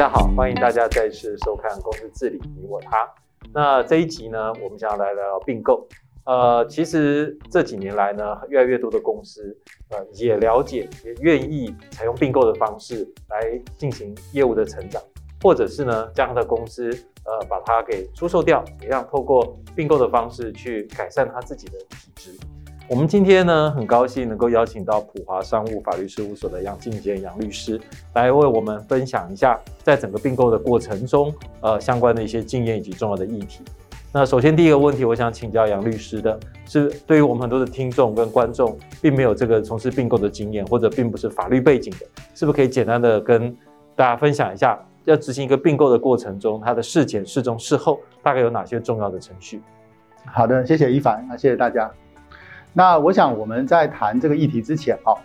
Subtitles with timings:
[0.00, 3.04] 大家好，欢迎大家再次收看《公司治理你我他》。
[3.52, 5.86] 那这一集呢，我们想要来聊聊并购。
[6.24, 9.54] 呃，其实这几年来呢，越来越多的公司
[9.90, 15.02] 呃也了解，也愿意采用并购的方式来进行业务的成长，
[15.42, 16.88] 或者是呢将他的公司
[17.26, 22.32] 呃把它给出售掉，也让透过并购的方式去改善他自己的体质。
[22.90, 27.80] 我们今天呢，很高兴能够邀请到普华商务法律事务所的杨进坚杨律师
[28.14, 33.62] 来为我们分享一下，在整个并购的过程中，呃，相关的一些经验以及重要的议题。
[34.10, 43.56] 那首先第一个问题，我想请教杨律师的是，对于我们很多的听众跟观众，并没有这个从事并购的经验，或者并不是法律背景的，是不是可以简单的跟
[43.94, 49.62] 大家分享一下，要执行一个并购的过程中，它的事前、事中、事后大概有哪些重要的程序？
[50.26, 51.88] 好的，谢谢一凡，那谢谢大家。
[52.72, 55.16] 那我想我们在谈这个议题之前，哈，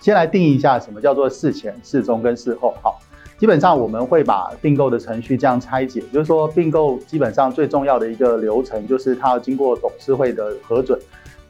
[0.00, 2.92] 先来定义一下什么叫做事前、事中跟事后，哈。
[3.36, 10.98] 基本上我们会把并购的程序这样拆解，就是说并购基本上最重要的一个流程就是它要经过董事会的核准，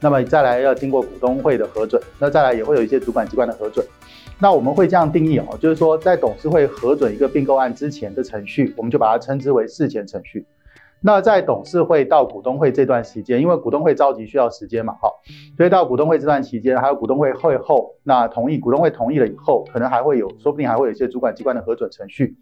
[0.01, 3.85] 那么再来要经过股东会的核准，那再来也会有一些主管机关的核准。
[4.39, 10.43] 那我们会这样定义哦，就是说在董事会核准一个并购案之前的程序，我们就把它称之为事前程序。
[11.01, 15.09] 那在董事会到股东会这段时间，因为股东会召集需要时间嘛，哈，
[15.55, 22.35] 所以到股东会这段期间，还有股东会会后，那同意股东会同意了以后，可能还会有，说不定还会有一些主管机关的核准程序。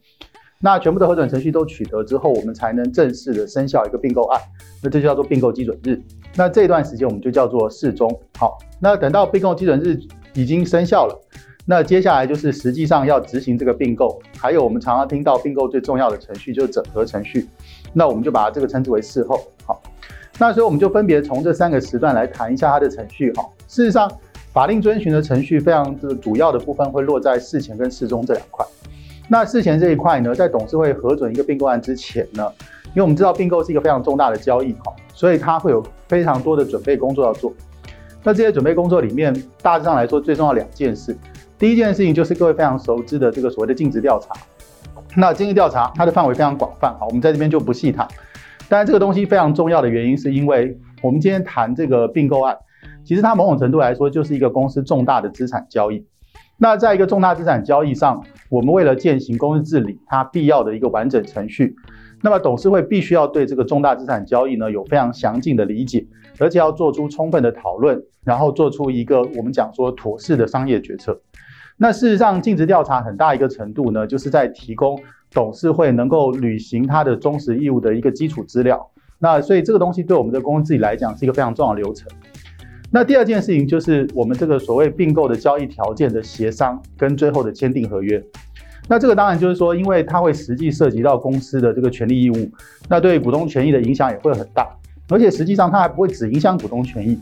[0.62, 4.40] 那全部的核准程序都取得之后，我们才能正式的生效一个并购案，
[4.82, 6.02] 那这就叫做并购基准日。
[6.38, 8.10] 那这段时间我们就叫做事中。
[8.38, 10.00] 好，那等到并购基准日
[10.34, 11.20] 已经生效了。
[11.66, 17.48] 那接下来就是实际上要执行这个并购，还有我们常常听到并购最重要的程序就是整合程序，
[17.94, 19.40] 那我们就把这个称之为事后。
[19.66, 19.82] 好，
[20.38, 23.32] 那所以我们就分别从这三个时段来谈一下它的程序。
[23.34, 24.12] 哈，事实上
[24.52, 28.66] 法令遵循的程序非常的主要的部分会落在事前跟事中这两块。
[29.30, 32.52] 那事前这一块呢，在董事会核准一个并购案之前呢，
[32.88, 37.54] 因为我们知道并购是一个非常重大的交易，哈，所以它会有非常多的准备工作要做。
[38.22, 41.16] 那这些准备工作里面，大致上来说最重要两件事。
[41.58, 44.36] 第一件事情就是各位非常熟知的这个所谓的尽职调查。
[45.16, 48.08] 那经济调查它的范围非常广泛，好，我们在这边就不细谈。
[48.68, 52.58] 当然，这个东西非常重要的原因是因为我们今天谈这个并购案，
[53.04, 56.06] 其实它某种程度来说就是一个公司重大的资产交易。
[56.58, 61.76] 那在一个重大资产交易上，我们为了践行公司治理，它必要的一个完整程序，
[62.22, 66.08] 那么董事会必须要对这个重大资产交易呢有非常详尽的理解，
[66.40, 71.20] 而且要做出充分的讨论，然后做出一个我们讲说妥适的商业决策。
[71.78, 75.00] 那事实上，尽职调查很大一个程度呢，就是在提供
[75.32, 78.90] 董事会能够履行它的忠实义务的一个基础资料。
[79.20, 82.08] 那所以这个东西对我们的公司自己来讲是一个非常重要的流程。
[82.92, 88.24] 那第二件事情就是我们这个所谓并购的交易条件的协商跟最后的签订合约。
[88.88, 92.52] 那这个当然就是说，因为它会实际涉及到公司的这个权利义务，
[92.88, 94.70] 那对股东权益的影响也会很大。
[95.10, 97.18] 而且实际上它还不会只影响股东权益，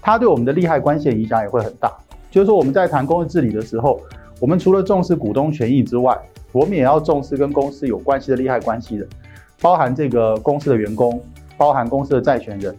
[0.00, 1.92] 它对我们的利害关系的影响也会很大。
[2.30, 4.00] 就是说，我们在谈公司治理的时候，
[4.40, 6.16] 我们除了重视股东权益之外，
[6.52, 9.06] 我们也要重视跟公司有关系的利害关系的，
[9.60, 11.20] 包含这个公司的员工，
[11.56, 12.74] 包含公司的债权人，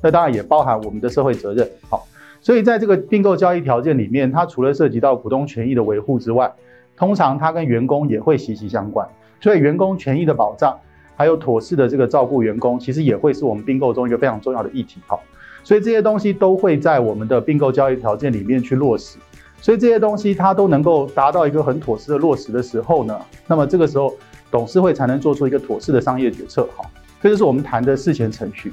[0.00, 1.68] 那当然也包含我们的社会责任。
[1.90, 2.06] 好，
[2.40, 6.52] 所以在这个并购交易条件里面，它除了涉及到股东权益的维护之外，
[6.96, 9.06] 通常它跟员工也会息息相关。
[9.40, 10.78] 所以员工权益的保障，
[11.16, 15.00] 还有妥适的这个照顾员工，其实也会是我们并购中一个非常重要的议题。
[15.08, 15.20] 好。
[15.64, 19.18] 所以这些东西都会在我们的并购交易条件里面去落实，
[19.60, 24.14] 所以这些东西它都能够达到一个很妥适的落实的时候呢，那么这个时候
[24.50, 26.68] 董事会才能做出一个妥适的商业决策。
[26.76, 26.84] 哈，
[27.20, 28.72] 这就是我们谈的事前程序。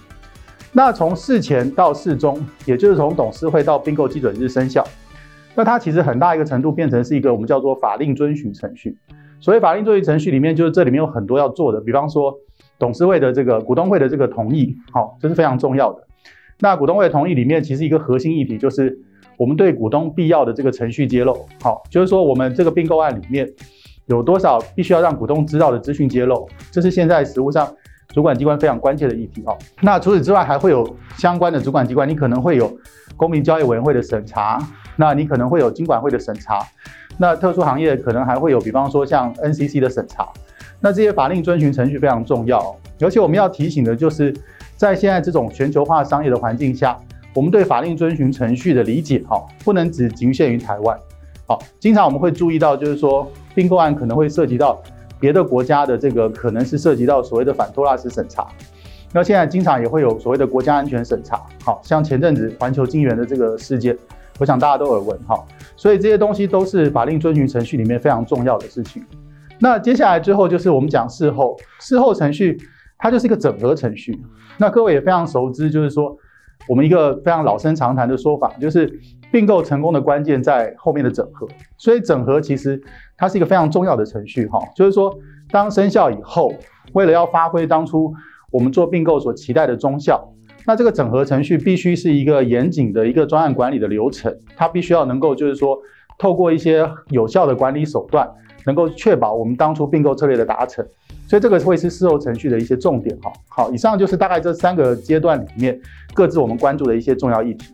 [0.72, 4.84] 那从事前到事中，也就是从董事会到并购基准日生效，
[5.56, 8.98] 那它其实很大一个程度变成是一个我们叫做法令遵循程序。
[9.40, 12.36] 所以法令遵循程序里面，就是这里面有很多要做的，比方说
[12.78, 16.04] 董事会的这个股东会的这个同意，好，这是非常重要的。
[16.62, 19.00] 那股东会同意里面，其实一个核心议题就是
[19.38, 23.50] 我们对股东必要的这个程序揭露，好，就是说我们这个并购案里面
[24.08, 27.66] 有多少必须要让股东知道的资讯揭露，这是现在实务上
[28.10, 29.58] 主管机关非常关切的议题，哈。
[29.82, 30.86] 那除此之外，还会有
[31.18, 32.70] 相关的主管机关，你可能会有
[33.16, 34.60] 公平交易委员会的审查，
[34.98, 36.60] 那你可能会有经管会的审查，
[37.18, 40.28] 那特殊行业可能还会有，比方说像 NCC 的审查，
[40.82, 44.36] 那这些法令遵循程序非常重要，而且我们要提醒的就是。
[44.80, 46.98] 在现在这种全球化商业的环境下，
[47.36, 50.98] 我们对法令遵循程序的理解，哈，不能只局限于台湾，
[51.46, 54.82] 好，经常我们会注意到，就是说并购案可能会涉及到
[55.20, 58.48] 别的国家的这个，可能是涉及到所谓的反托拉斯审查，
[59.12, 63.98] 那现在经常也会有所谓的国家安全审查，好，像前阵子环球金源的这个事件，
[64.40, 65.38] 我想大家都耳闻，哈，
[65.76, 69.04] 所以这些东西都是法令遵循程序里面非常重要的事情。
[69.60, 72.58] 那接下来最后就是我们讲事后，事后程序
[73.00, 74.22] 它就是一个整合程序。
[74.58, 76.16] 那各位也非常熟知，就是说
[76.68, 79.00] 我们一个非常老生常谈的说法，就是
[79.32, 81.48] 并购成功的关键在后面的整合。
[81.78, 82.80] 所以整合其实
[83.18, 85.18] 它是一个非常重要的程序哈，就是说
[85.50, 86.54] 当生效以后，
[86.94, 88.14] 为了要发挥当初
[88.52, 90.32] 我们做并购所期待的终效，
[90.68, 95.80] 那这个整合程序必须是一个严谨的一个专案管理的流程，它必须要能够就是说
[96.18, 98.30] 透过一些有效的管理手段。
[98.66, 100.86] 能够确保我们当初并购策略的达成，
[101.30, 103.32] 所以这个会是事后程序的一些重点哈。
[103.48, 105.80] 好，以上就是大概这三个阶段里面
[106.12, 107.68] 各自我们关注的一些重要议题。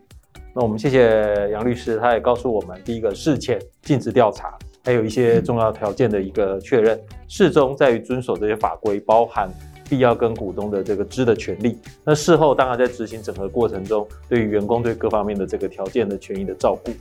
[0.54, 7.00] 那我们谢谢杨律师，他也告诉我们，第一个事前尽职调查，还有一些重要条件的一个确认，
[7.30, 9.50] 事中在于遵守这些法规，包含
[9.90, 11.78] 必要跟股东的这个知的权利。
[12.04, 16.92] 那事后当然在执行整合过程中，对于员工对各方面的这个条件的权益的照顾。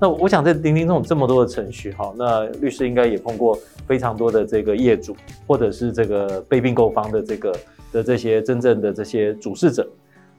[0.00, 5.16] 那我想在丁丁这种这么多的程序哈，那律师应该也碰过非常多的这个业主，
[5.46, 7.56] 或者是这个被并购方的这个
[7.90, 9.88] 的这些真正的这些主事者。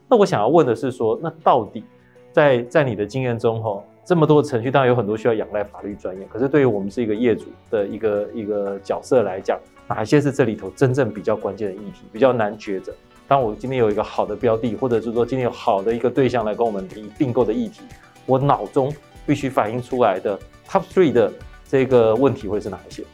[0.08, 1.84] 那我想要问的是说，那到底
[2.32, 12.94] 在在你的经验中哈，这么多程序，当然有很多需要仰赖法律专业，可是对于我们是一个业主的一个一个角色来讲，哪些是这里头真正比较关键的议题，比较难抉择？
[13.28, 17.82] 当我今天有一个好的标的，或者是说今天有好的一个对象来跟我们提并购的议题，
[18.24, 18.90] 我脑中。
[19.30, 20.36] 必须反映出来的
[20.68, 21.32] top three 的
[21.68, 23.04] 这个问题会是哪一些？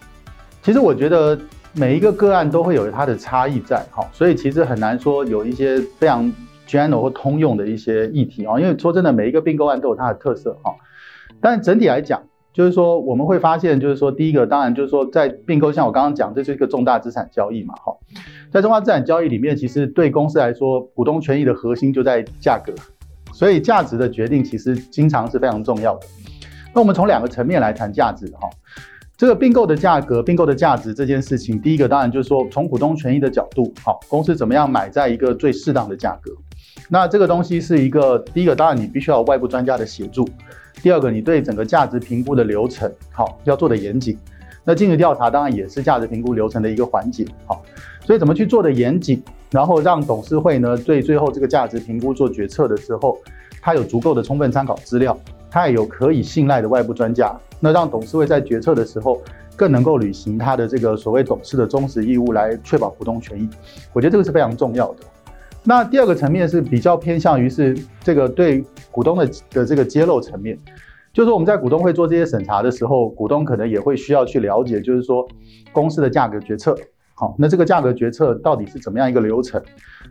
[0.63, 1.39] 其实我觉得
[1.75, 6.33] 每一个个案都会有它的差异在哈，所以其实很难说有一些非常
[6.67, 10.75] general 或通用的一些议题啊，因为说真的，每一个并购案都有它的特色哈。
[11.39, 12.23] 但整体来讲，
[12.55, 17.95] 就是说我们会发现，就是说第一个，当然就是说在并购，像我刚刚讲，这是一个重大资产交易嘛哈，
[18.51, 22.73] 在重大资产交易里面，其实对公司来说，股东权益的核心就在价格。
[23.37, 26.07] 所以价值的决定其实经常是非常重要的。
[26.75, 28.49] 那我们从两个层面来谈价值哈，
[29.15, 36.33] 这个并购的价格、并购的价值这件事情，第一个当然就是说从股东权益的角度，好，公司怎么样买在一个最适当的价格。
[36.89, 40.27] 那这个东西是一个第一个，当然你必须要有外部专家的协助。
[40.83, 44.17] 第二个，你对整个价值评估的流程，好，要做的严谨。
[44.65, 47.63] 那尽职调查当然也是价值评估流程的一个环节，好，
[48.07, 49.21] 所以怎么去做的严谨？
[49.51, 53.19] 然后让董事会呢，对最后这个价值评估做决策的时候，
[53.61, 55.19] 他有足够的充分参考资料，
[55.51, 59.21] 他也有可以信赖的外部专家，那让董事会在决策的时候
[59.57, 63.49] 更能够履行他的这个所谓董事的忠实义务，来确保股东权益。
[63.93, 64.99] 我觉得这个是非常重要的。
[65.65, 70.57] 那第二个层面是比较偏向于是这个对股东的的这个揭露层面，
[71.13, 75.27] 就是说我们在股东会做这些审查的时候，股东可能也会需要去了解，就是说
[75.73, 76.77] 公司的价格决策。
[77.19, 79.63] 好，那这个价格决策到底是怎么样一个流程？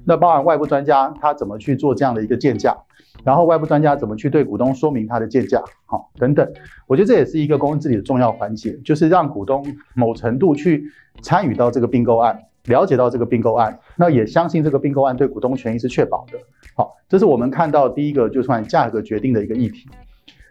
[0.05, 2.75] 那包含外部专家他怎么去做这样的一个建价，
[3.23, 6.51] 然后外部专家怎么去对股东说明他的建价，好，等等。
[6.87, 9.63] 我觉得这也是一个公司治理的重要环节，就是让股东
[9.93, 10.83] 某程度去
[11.21, 16.39] 参与到这个并购案，了解到这个并购案，那也相信这个并购案对股东权益是确保的。
[16.75, 19.87] 好，这是我们看到第一个就算价格决定的一个议题。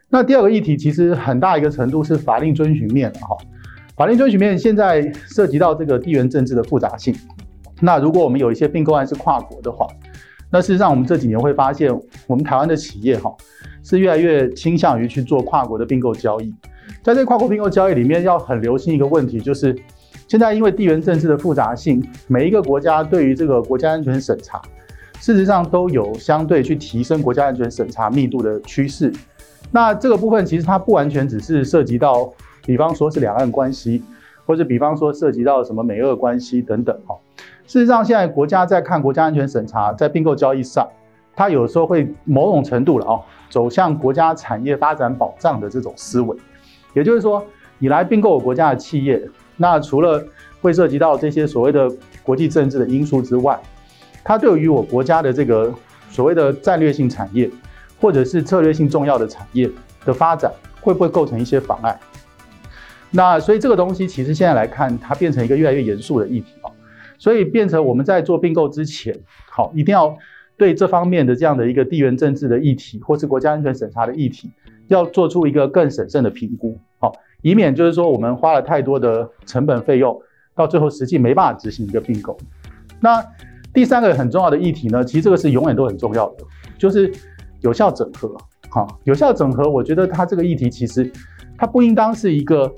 [0.08, 3.36] 那第二个议题其实很大一个程度是法令遵循面的哈。
[3.96, 7.14] 法令遵循面现在涉及到这个地缘政治的复杂性。
[7.80, 9.86] 那如果我们有一些并购案是跨国的话，
[10.50, 11.92] 那事实上我们这几年会发现，
[12.26, 13.32] 我们台湾的企业哈
[13.84, 16.52] 是越来越倾向于去做跨国的并购交易。
[17.02, 19.76] 在这跨国并购交易里面，要很留心一个问题，就是
[20.26, 24.60] 现在因为地缘政治的复杂性，每一个国家对于这个国家安全审查，
[25.20, 29.12] 事实上都有相对去提升国家安全审查密度的趋势。
[29.70, 32.32] 那这个部分其实它不完全只是涉及到。
[32.64, 34.02] 比方说是两岸关系，
[34.46, 37.16] 或者比方说涉及到什么美俄关系等等哈。
[37.66, 40.88] 事实上，现在国家在看国家安全审查，在并购交易上，
[41.34, 46.36] 它有时候会某种程度了哦，走向国家产业发展保障的这种思维。
[46.92, 47.44] 也就是说，
[47.78, 49.22] 你来并购我国家的企业，
[49.56, 50.22] 那除了
[50.60, 51.90] 会涉及到这些所谓的
[52.22, 53.58] 国际政治的因素之外，
[54.22, 55.72] 它对于我国家的这个
[56.10, 57.50] 所谓的战略性产业，
[58.00, 59.70] 或者是策略性重要的产业
[60.04, 61.98] 的发展，会不会构成一些妨碍？
[63.16, 66.66] 那所以这个东西其实现在来看，它变成一个越来越严肃的议题啊，
[67.16, 69.16] 所以变成我们在做并购之前，
[69.48, 70.18] 好，一定要
[70.56, 74.50] 对这方面的这样的一个地缘政治的议题，或是国家安全审查的议题，
[74.88, 80.20] 要做出一个更审慎的评估，好，以免就是说我们花了太多的成本费用，
[80.56, 82.36] 到最后实际没办法执行一个并购。
[82.98, 83.24] 那
[83.72, 86.44] 第三个很重要的议题呢，其实这个是永远都很重要的，
[86.76, 87.12] 就是
[87.60, 88.36] 有效整合，
[88.70, 91.08] 好，有效整合，我觉得它这个议题其实
[91.56, 92.68] 它不应当是一个。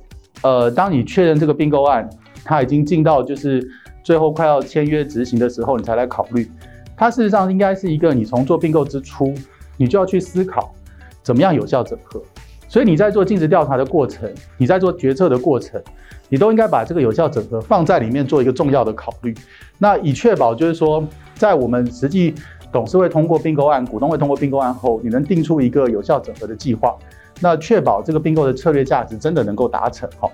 [0.46, 2.08] 呃，当你确认这个并购案，
[2.44, 3.60] 它已经进到就是
[4.04, 6.48] 最后快要签约执行的时候，你才来考虑。
[6.96, 9.34] 它事实上应该是一个，你从做并购之初，
[9.76, 10.72] 你就要去思考
[11.20, 12.22] 怎么样有效整合。
[12.68, 15.82] 所以你在做尽职调查的过程，你在做决策的过程，
[16.28, 19.34] 你都应该把这个有效整合放在里面做一个重要的考虑。
[19.78, 22.32] 那以确保就是说，在我们实际
[22.70, 26.94] 董事会通过并购案、股东会通过并购案后，你能定出一个有效整合的计划，
[27.40, 30.08] 那确保这个并购的策略价值真的能够达成。
[30.18, 30.30] 哈，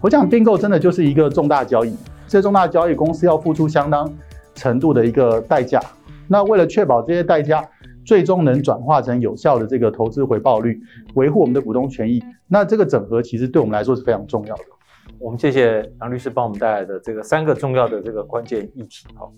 [0.00, 1.94] 我讲并购真的就是一个重大交易，
[2.26, 4.12] 这重大交易公司要付出相当
[4.54, 5.80] 程度的一个代价。
[6.28, 7.68] 那为了确保这些代价
[8.04, 10.80] 最终能转化成有效的这个投资回报率，
[11.14, 14.62] 维护我们的股东权益，那这个整合其实对我们来说是非常重要的。
[15.18, 19.06] 我们谢谢杨律师帮我们带来的这个三个重要的这个关键议题。
[19.14, 19.30] 哈，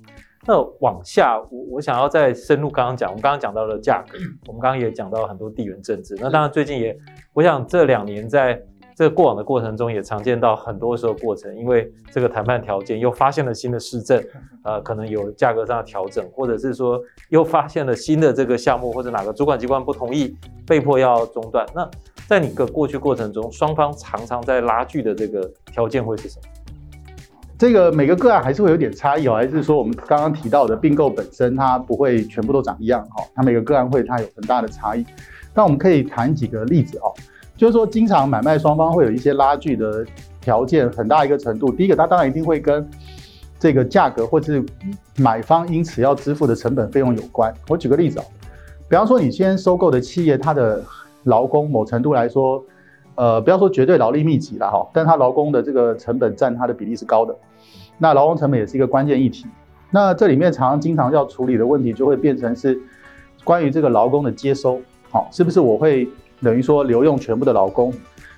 [0.46, 6.14] 那往下我我想要再深入刚刚讲，我们刚刚讲到了价格，我们刚刚也讲到很多地缘政治。
[6.20, 6.98] 那当然最近也，
[7.32, 8.62] 我想这两年在。
[8.98, 14.20] 这个过往的过程中也常见到很多时候过程，因为这个谈判条件又发现了新的市政，
[14.64, 21.64] 呃，可能有价格上的调整，或者是说又发现了新的这个项目，或者哪个主管机关不同意，被迫要中断。
[21.72, 21.88] 那
[22.28, 26.42] 在你个过去过程中，双方常常在拉锯的这个条件会是什么？
[27.56, 33.24] 这个每个个案还是会有点差异哦，还是说我们刚刚提到的并购本身它不会全部都长一样哈？
[33.34, 35.06] 它每个个案会它有很大的差异。
[35.54, 37.14] 那我们可以谈几个例子哦。
[37.56, 40.06] 就是说，经常买卖双方会有一些拉锯的
[40.40, 41.72] 条件，很大一个程度。
[41.72, 42.88] 第一个，它当然一定会跟
[43.58, 44.62] 这个价格，或是
[45.16, 47.52] 买方因此要支付的成本费用有关。
[47.68, 48.24] 我举个例子啊，
[48.88, 50.84] 比方说，你先收购的企业，它的
[51.24, 52.64] 劳工某程度来说，
[53.14, 57.36] 呃，不要说绝对劳力密集了哈，但它劳工的这个成本占它的比例是高的。
[57.98, 59.46] 那劳工成本也是一个关键议题。
[59.90, 62.78] 那这里面常常经常要处理的问题，就会变成是
[63.44, 66.08] 关于这个劳工的接收，好，是不是我会？
[66.40, 67.92] 等于说留用全部的劳工，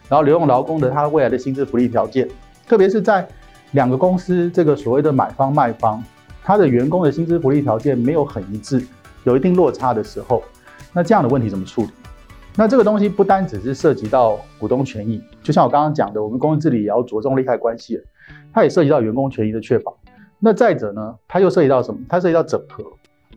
[0.09, 2.27] 然后留用劳工的他未来的薪资福利条件，
[2.67, 3.29] 特别是在
[3.73, 6.03] 两个公司这个所谓的买方卖方，
[6.43, 8.83] 他的员工的薪资福利条件没有很一致，
[9.25, 10.43] 有一定落差的时候，
[10.95, 11.89] 那这样的问题怎么处理？
[12.57, 17.99] 那这个东西不单只是涉及到股东权益，就像我刚刚讲的，我们公司治理也要着重利害关系，
[18.53, 19.97] 它也涉及到员工权益的确保。
[20.39, 22.01] 那再者呢，它又涉及到什么？
[22.09, 22.85] 它涉及到整合，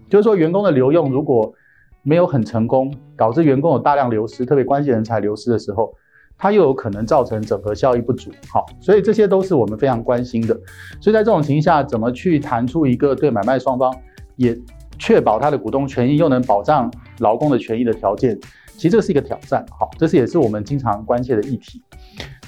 [0.10, 1.54] 就是说员工的留用如果
[2.02, 5.94] 没有很成功，导致员工有大量流失，特别关键人才流失的时候，
[6.38, 8.32] 它又有可能造成整合效益不足。
[8.50, 10.54] 好，所以这些都是我们非常关心的。
[11.00, 13.96] 所以在这种情况下，怎么去谈出一个对买卖双方
[14.36, 14.58] 也
[14.98, 18.38] 确保他的股东权益，又能保障劳工的权益的条件，
[18.76, 19.66] 其实这是一个挑战。
[19.78, 21.82] 好，这是也是我们经常关切的议题。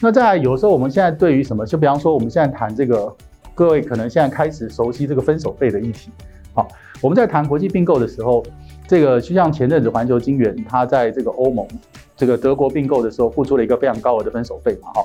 [0.02, 3.16] 那在有时候我们现在对于什么，就比方说我们现在谈这个，
[3.54, 6.10] 各位可能现在开始熟悉这个分手费的议题。
[6.54, 6.68] 好，
[7.02, 8.44] 我们在谈国际并购的时候。
[8.88, 11.68] 这个就像前阵子环球金源，它在这个欧盟、
[12.16, 15.04] 这个德国并购的时候，付出了一个非常高额的分手费嘛，哈。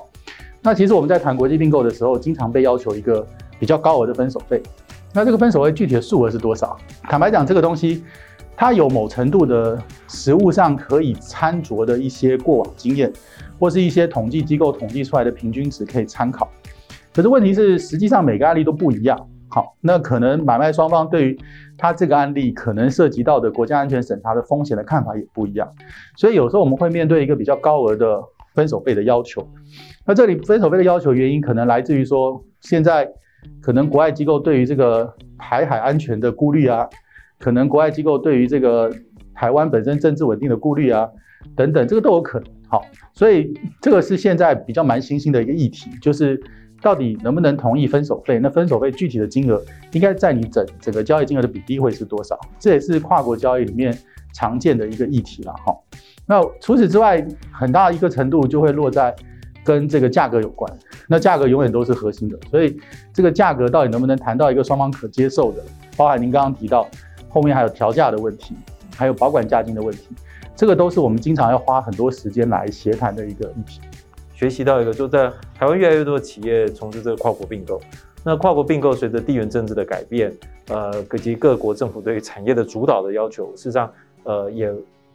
[0.60, 3.26] 那其实我们在谈国际并购的时候，经常被要求一个
[3.58, 4.62] 比较高额的分手费。
[5.14, 6.76] 那这个分手费具体的数额是多少？
[7.04, 8.04] 坦白讲，这个东西
[8.60, 13.10] 它有某程度的实物上可以参酌的一些过往经验，
[13.58, 16.46] 或是一些统计机构统计出来的平均值可以参考。
[17.14, 19.18] 可是问题是，实际上每个案例都不一样。
[19.48, 21.38] 好，那可能买卖双方对于
[21.78, 25.66] 他这个案例可能涉及到的国家安全审查的风险的看法也不一样，
[26.18, 28.22] 所以有时候我们会面对一个比较高额的
[28.54, 29.42] 分手费的要求。
[30.04, 33.10] 那这里分手费的要求原因可能来自于说，现在
[33.62, 36.86] 可能国外机构对于这个台海安全的顾虑啊，
[37.40, 38.88] 可能国外机构对于这个
[39.34, 41.08] 台湾本身政治稳定的顾虑啊，
[41.56, 42.48] 等等，这个都有可能。
[42.68, 46.40] 好，所以这个是现在比较蛮新兴的一个议题，就是。
[46.82, 48.38] 到底能不能同意分手费？
[48.38, 52.40] 那分手费具体的金额应该在你整整个交易金额的比例会是多少？
[52.58, 53.94] 这也是跨国交易里面
[54.32, 55.76] 常见的一个议题了哈。
[56.24, 59.14] 那除此之外，很大一个程度就会落在
[59.62, 60.72] 跟这个价格有关。
[61.06, 62.74] 那价格永远都是核心的，所以
[63.12, 65.62] 这个价格到底能不能谈到一个双方可接受的？
[65.98, 66.88] 包含您刚刚提到
[67.30, 68.54] 后面还有调价的问题，
[68.94, 70.08] 还有保管价金的问题，
[70.54, 73.80] 这个都是我们经常要花很多时间来协谈的一个议题。
[74.34, 77.80] 学习到一个，就在台湾越来越多的企业从事这个跨国并购。
[78.24, 80.30] 那跨国并购随着地缘政治的改变，
[80.68, 83.90] 呃，以及各国政府对于产业的主导的要求，事实上，
[84.24, 84.74] 呃，也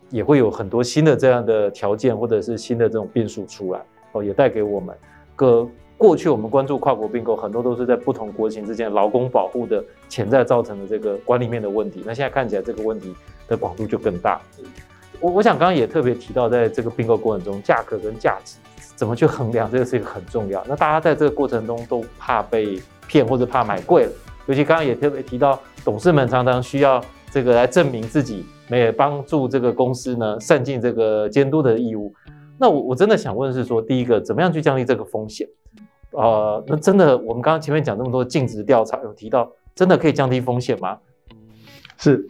[0.09, 3.81] 也会有很多新的这样的条件，或者是新的这种变数出来。
[4.13, 4.95] 哦，也带给我们
[5.35, 5.67] 各
[5.97, 12.03] 过去我们关注跨国并购，很多都是在不同国情之间劳工保护的潜在造成的这个管理面的问题。
[12.05, 13.15] 那现在看起来这个问题
[13.47, 14.41] 的广度就更大。
[15.21, 18.57] 我我想刚刚也特别提到，在这个并购过程中，价格跟价值。
[18.95, 20.63] 怎么去衡量这个是一个很重要。
[20.69, 24.11] 那大家在这个过程中都怕被骗或者怕买贵了，
[24.45, 32.13] 尤其刚刚也特别提到，董事们常常需要这个来证明自己，没有帮助这个公司呢善尽这个监督的义务。
[32.57, 35.45] 那我我真的想问是说，第一个怎么样去降低这个风险？
[36.15, 40.97] 呃，那真的我们刚刚前面讲这么多尽职调查有提到，真的可以降低风险吗？
[41.97, 42.27] 是。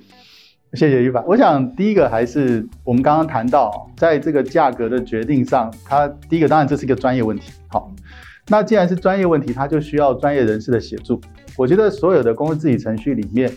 [0.73, 1.23] 谢谢一凡。
[1.25, 7.53] 我想第一个还是我们刚刚谈到，在这个价格的决定上，它第一个当然这是一个专业问题。
[7.69, 7.89] 好，
[8.49, 11.21] 那既然是专业问题，它就需要专业人士的协助。
[11.55, 13.49] 我觉得所有的公司治理程序里面，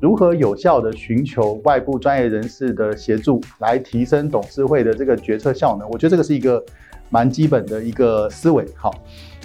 [0.00, 6.64] 如何有效地寻求外部专业人士的协助，来提升董事会的这个决策效能，我觉得这个是一个
[7.08, 8.64] 蛮基本的一个思维。
[8.76, 8.94] 好，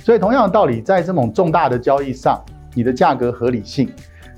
[0.06, 2.40] 所以同样的道理，在这种重大的交易上，
[2.76, 3.90] 你的价格合理性。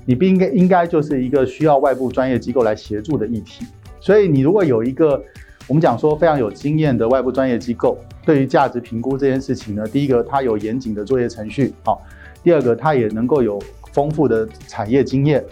[0.06, 3.66] 你不应该应该就是一个需要外部专业机构来协助的议题，
[4.00, 5.22] 所以你如果有一个
[5.66, 12.00] 我们讲说非常有经验的外部专业机构，对于价值评估这件事情呢，第一个它有严谨的作业程序，好，
[12.42, 13.60] 第二个它也能够有
[13.92, 15.44] 丰富的产业经验，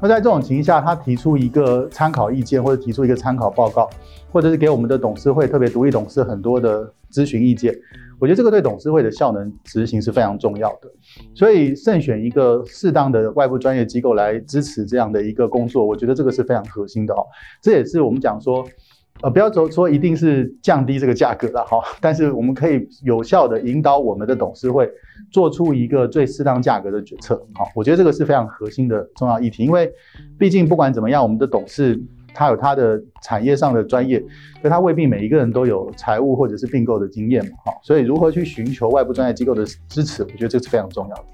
[0.00, 3.90] 那在这种情况下，他提出一个参考意见或者提出一个参考报告，
[4.30, 7.72] 或者是给我们的董事会特别独立董事很多的咨询意见。
[8.20, 10.90] 我觉得这个对董事会的效能执行是非常重要的，
[11.34, 17.26] 所以慎选一个适当的外部专业机构来支持这样的一个工作，我觉得这个是非常核心的哦。
[17.60, 18.64] 这也是我们讲说，
[19.20, 24.88] 呃，不要说说一定是降低这个价格了哈，但是我们可以有效的引导我们的董事会
[25.30, 27.34] 做出一个最适当价格的决策。
[27.52, 29.92] 好，我觉得这个是非常核心的重要议题，因为
[30.38, 32.00] 毕竟不管怎么样，我们的董事。
[32.34, 34.22] 他有他的产业上的专业，
[34.60, 41.24] 可他未必每一个人都有财务或者是并购的经验嘛，哈，所以如何去寻求外部专业机构的支持，我觉得这是非常重要的。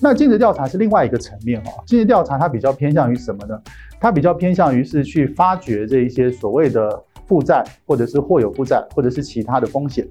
[0.00, 3.58] 那尽职调查是另外一个层面，哈，尽职调查它比较偏向于什么呢？
[4.00, 10.06] 它比较偏向于是去发掘这一些所谓的负债，或者是或有负债，或者是其他的风险。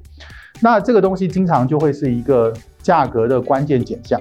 [0.61, 2.51] 那这个东西经常就会是一个
[2.81, 4.19] 价格的关键减项，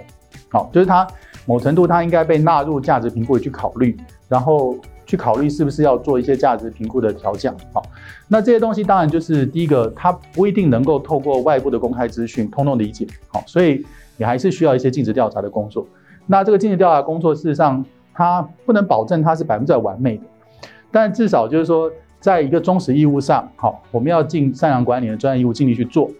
[0.50, 1.06] 好，就是它
[1.46, 3.96] 某程度它应该被纳入价值评估去考虑，
[4.28, 4.76] 然后。
[5.12, 7.82] 去考虑是不是要做一些价值评估的调降，好，
[8.28, 13.84] 那这些东西当然就是第一个，它不一定能够透过外部的公开资讯通通理解，好，所以
[14.16, 15.86] 你还是需要一些尽职调查的工作。
[16.26, 20.22] 那这个尽职调查工作，事实上它不能保证它是百分之百完美的，
[20.90, 26.10] 但至少就是说，在一个忠实义务上，好，我们要尽善良管理的专业义务，尽力去做。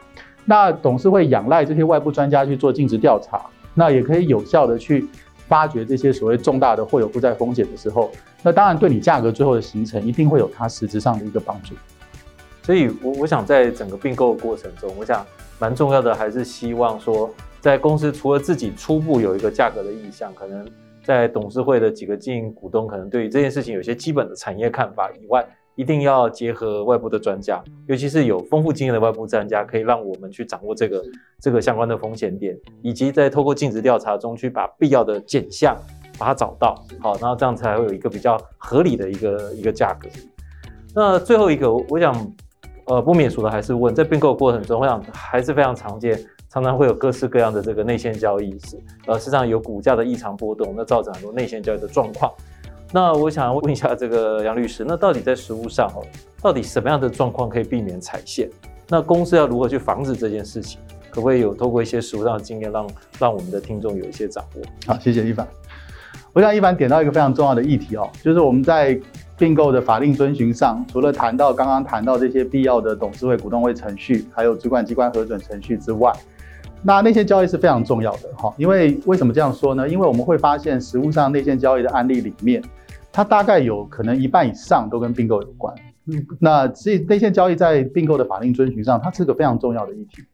[0.44, 3.40] 那董事会仰赖这些外部专家去做尽职调查，
[3.72, 5.08] 那也可以有效的去。
[5.48, 8.10] 发掘这些所谓重大的或有负债风险的时候，
[8.42, 11.74] 那当然对你价格最后的形成一定会有它实质上的一个帮助。
[12.62, 15.24] 所以，我我想在整个并购的过程中，我想
[15.58, 20.68] 蛮重要的还是希望说，在公司除了自己初步有一个价格的意向，可能
[21.04, 25.46] 在董事会的几个经营股东可能对于这件事情有些基本的产业看法以外。
[25.74, 31.02] 一定要结合外部的专家，尤其是有丰富经验的外部专家，可以让我们去掌握这个
[31.40, 35.74] 这个相关的风险点，以及在透过尽职调查中去把必要的减项
[36.18, 40.08] 把它找到，好，然后这样才会有一个比较合理的一个一个价格。
[40.94, 42.14] 那最后一个，我想，
[42.86, 52.30] 呃，不免俗的还是问，在并购过程中，我想还是非常常见，常常会有各式各样的这个内线交易，是呃，实际上有股价的异常波动，那造成很多内线交易的状况。
[52.92, 56.04] 那我想问一下这个杨律师，那到底在实务上哦，
[56.42, 58.50] 到底什么样的状况可以避免踩线？
[58.88, 60.78] 那公司要如何去防止这件事情？
[61.10, 62.86] 可不可以有透过一些实务上的经验让，
[63.18, 64.62] 让我们的听众有一些掌握？
[64.86, 65.46] 好，谢谢一凡。
[66.32, 68.98] 我想一凡点到一个非常重要的议题哦，就是我们在
[69.36, 76.12] 并购的法令遵循上，除了谈到刚刚谈到这些必要的董事会、股东会程序，还有主管机关核准程序之外，
[76.82, 78.52] 那内线交易是非常重要的哈。
[78.56, 79.88] 因为为什么这样说呢？
[79.88, 82.62] 因为我们会发现实物上内线交易的案例里面。
[83.14, 85.74] 它大概有可能一半以上都跟并购有关。
[86.06, 90.24] 嗯，那所以内线交易在并购的法令遵循上，它是个非常重要的议题。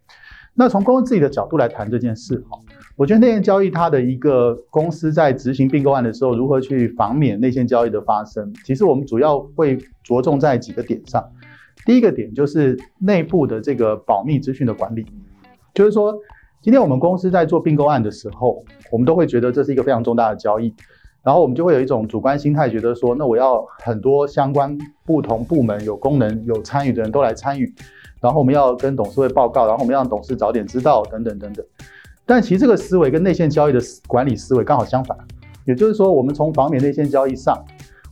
[0.60, 2.58] 那从公司自己的角度来谈这件事，哈，
[2.96, 11.24] 我觉得内线交易它的一个公司在执行并购案的时候，如何去防免内线交易的发生，其实我们主要会着重在几个点上。
[11.86, 15.06] 第一个点就是内部的这个保密资讯的管理，
[15.72, 16.12] 就是说，
[16.60, 20.74] 今天我们公司在做并购案的时候，我们都会觉得这是一个非常重大的交易。
[21.22, 27.72] 然后我们就会有一种主观心态，觉得说，那我要很多相关不同部门有功能、有参与的人都来参与，
[28.20, 31.64] 然后我们要跟董事会报告，然后我们要让董事早点知道，等等等等。
[32.26, 35.16] 但其实这个思维跟内线交易的管理思维刚好相反，
[35.64, 37.64] 也就是说，我们从防免内线交易上，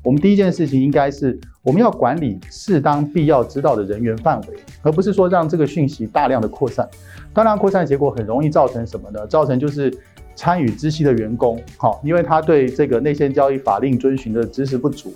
[0.02, 4.48] 我们第一件事情应该是我们要管理适当必要知道的人员范围，
[4.82, 6.88] 而不是说让这个讯息大量的扩散。
[7.32, 9.26] 当然，扩散结果很容易造成什么呢？
[9.26, 9.92] 造成就是。
[10.38, 15.10] 参与知悉的员工，好，因为他对这个内线交易法令遵循的知识不足，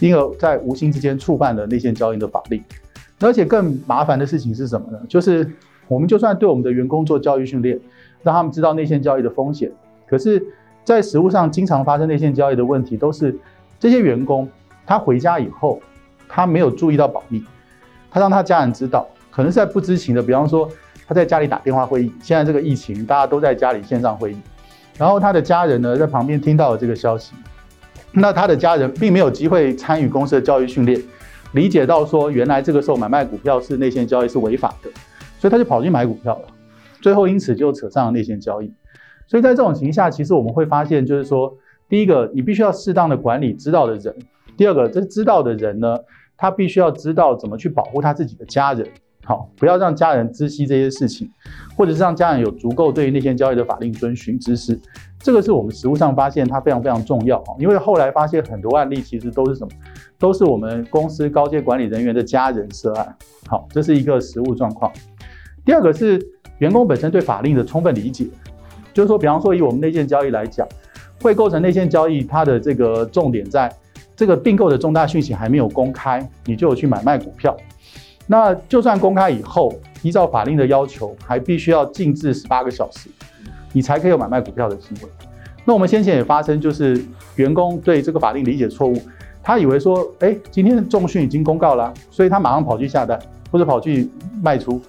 [0.00, 2.64] 因而在无形之间触犯了内线交易的法令。
[3.20, 4.98] 而且更麻烦的事情是什么呢？
[5.08, 5.50] 就是
[5.88, 7.78] 我们就算对我们的员工做教育训练，
[8.22, 9.70] 让他们知道内线交易的风险，
[10.06, 10.42] 可是，
[10.84, 13.34] 在实务上经常发生内线交易的问题，都是
[13.78, 14.48] 这些员工
[14.86, 15.80] 他回家以后，
[16.28, 17.42] 他没有注意到保密，
[18.10, 20.68] 他让他家人知道，可能是在不知情的，比方说
[21.06, 24.36] 他在家里打电话会议，现在这个疫情，大家都在家里线上会议。
[24.96, 27.34] 然后他的家人呢，在旁边听到了这个消息，
[28.12, 31.00] 那他的家人并没有机会参与公司的教育训练，
[31.54, 34.90] 理解到说原来这个时候买卖股票是内线交易是违法的，
[35.38, 36.48] 所以他就跑去买股票了，
[37.00, 38.72] 最后因此就扯上了内线交易。
[39.26, 41.56] 所以在这种情况下，其实我们会发现，就是说，
[41.88, 44.12] 第一个，你必须要适当的管理知道的人；
[44.56, 45.98] 第二个，这知道的人呢，
[46.36, 48.86] 他必须要知道怎么去保护他自己的家人，
[49.24, 51.30] 好，不要让家人知悉这些事情，
[51.76, 54.78] 或者是让家人有足够对于内线交易的法令遵循知识。
[55.24, 59.70] 这个是我们实务上发现它非常非常重要啊，因为后来发现很多案例其实都是什么，
[60.18, 63.16] 都是我们公司高阶管理人员的家人涉案。
[63.46, 64.92] 好，这是一个实务状况。
[65.64, 66.20] 第二个是
[66.58, 68.26] 员工本身对法令的充分理解。
[68.92, 70.68] 就是说，比方说以我们内线交易来讲，
[71.22, 73.74] 会构成内线交易，它的这个重点在
[74.14, 77.56] 这个并购的重大讯息还没有公开，你就有去买卖股票。
[78.26, 83.08] 那就算公开以后，依照法令的要求，还必须要静置十八个小时，
[83.74, 85.08] 你才可以有买卖股票的机会。
[85.66, 87.04] 那我们先前也发生，就是
[87.36, 88.96] 员工对这个法令理解错误，
[89.42, 93.18] 他以为说，哎，今天的重讯已经公告了，所以他马上跑去下单
[93.50, 94.08] 或者跑去
[94.42, 94.80] 卖出。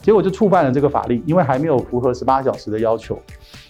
[0.00, 3.16] 结果就触犯了这个法令，因为还没有符合十八小时的要求，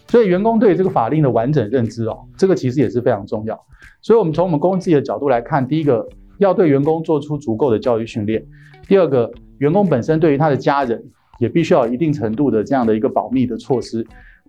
[0.09, 3.61] 所以员工对这个法令的完整认知哦，这个其实也是非常重要。
[4.01, 8.41] 所以，我们从我们公司的角度来看，第一个要对员工做出足够的教育训练；
[8.89, 11.05] 第二个，员工本身对于他的家人
[11.39, 14.03] 也必须要有一定程度的这样的一个保密的措施；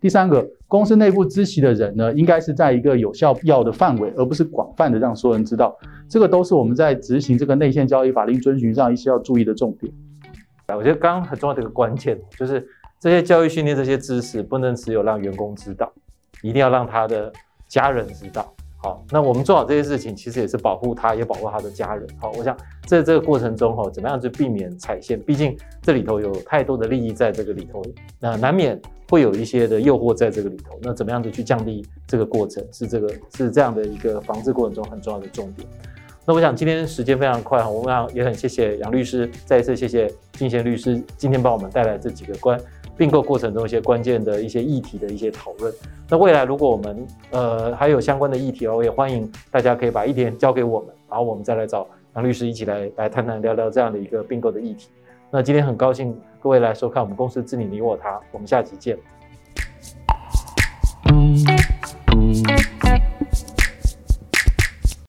[0.03, 5.73] 第三个，公司内部知悉的人呢，应该是在一个有效必要的范围，而不是广泛的让所有人知道。
[6.09, 9.89] 这个都是我们在执行这个内线交易法令遵循上一些要注意的重点。
[10.75, 12.67] 我觉得刚刚很重要的一个关键就是
[12.99, 15.89] 这些教育训练这些知识不能只有让员工知道，
[16.41, 17.31] 一定要让他的
[17.69, 18.53] 家人知道。
[18.79, 22.05] 好，那我们做好这些事情，其实也是保护他，也保护他的家人。
[22.19, 22.53] 好，我想
[22.85, 25.17] 在这个过程中哈，怎么样去避免踩线？
[25.21, 27.81] 毕竟这里头有太多的利益在这个里头，
[28.19, 28.77] 那难免
[29.13, 30.75] 会有一些的诱惑在这个里头。
[30.81, 32.65] 那怎么样子去降低这个过程？
[32.71, 35.67] 是这个是这样的一个防治过程中很重要的重点。
[36.25, 42.59] 那我想今天时间非常快哈，我们也很谢谢杨律师，再一次谢谢金贤律师今天帮我们带来这几个关
[42.97, 45.71] 并购过程中一些关键的一些议题的一些讨论。
[46.09, 54.87] 那未来如果我们呃还有相关的议题哦，也欢迎大家可以把议题交给我们，然后我们再来找杨律师一起来来谈谈聊聊这样的一个并购的议题。
[55.35, 58.95] 那今天很高兴各位来收看我们公司治理你我他，我们下期见。